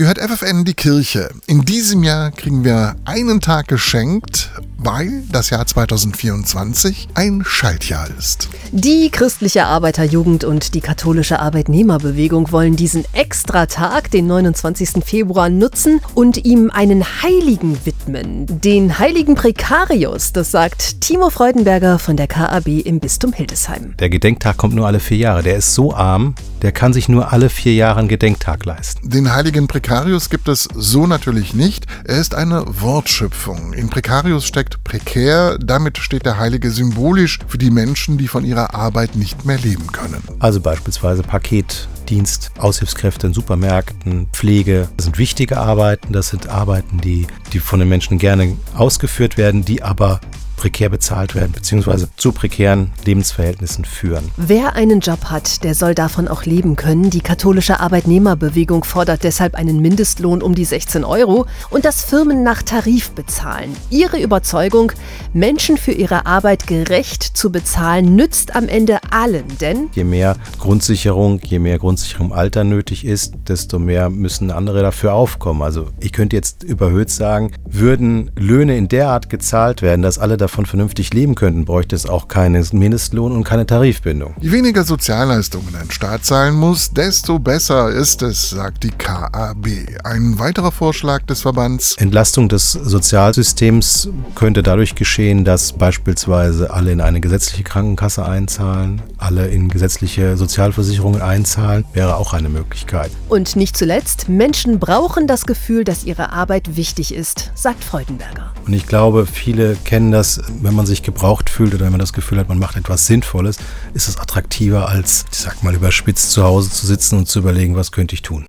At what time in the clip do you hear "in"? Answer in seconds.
1.46-1.60, 33.72-33.88, 43.26-43.34, 78.76-78.88, 96.90-97.00, 99.48-99.68